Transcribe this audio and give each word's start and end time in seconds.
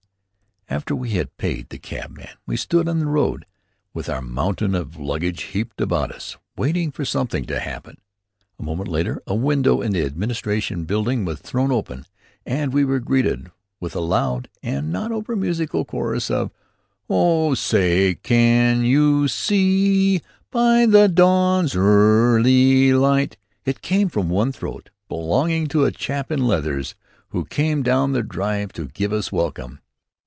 After 0.69 0.95
we 0.95 1.09
had 1.09 1.35
paid 1.35 1.67
the 1.67 1.77
cabman, 1.77 2.29
we 2.47 2.55
stood 2.55 2.87
in 2.87 2.99
the 3.01 3.05
road, 3.05 3.45
with 3.93 4.07
our 4.07 4.21
mountain 4.21 4.73
of 4.73 4.95
luggage 4.95 5.41
heaped 5.43 5.81
about 5.81 6.13
us, 6.13 6.37
waiting 6.55 6.91
for 6.91 7.03
something 7.03 7.43
to 7.47 7.59
happen. 7.59 7.97
A 8.57 8.63
moment 8.63 8.87
later 8.87 9.21
a 9.27 9.35
window 9.35 9.81
in 9.81 9.91
the 9.91 10.05
administration 10.05 10.85
building 10.85 11.25
was 11.25 11.41
thrown 11.41 11.73
open 11.73 12.05
and 12.45 12.71
we 12.71 12.85
were 12.85 13.01
greeted 13.01 13.51
with 13.81 13.97
a 13.97 13.99
loud 13.99 14.49
and 14.63 14.93
not 14.93 15.11
over 15.11 15.35
musical 15.35 15.83
chorus 15.83 16.31
of 16.31 16.51
"Oh, 17.09 17.53
say, 17.53 18.15
can 18.15 18.85
you 18.85 19.27
see 19.27 20.21
by 20.51 20.85
the 20.85 21.09
dawn's 21.09 21.75
early 21.75 22.93
light" 22.93 23.35
It 23.65 23.75
all 23.75 23.79
came 23.81 24.07
from 24.07 24.29
one 24.29 24.53
throat, 24.53 24.89
belonging 25.09 25.67
to 25.67 25.83
a 25.83 25.91
chap 25.91 26.31
in 26.31 26.47
leathers, 26.47 26.95
who 27.31 27.43
came 27.43 27.83
down 27.83 28.13
the 28.13 28.23
drive 28.23 28.71
to 28.73 28.87
give 28.87 29.11
us 29.11 29.33
welcome. 29.33 29.79